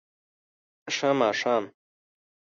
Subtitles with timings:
[0.95, 1.63] ښه ماښام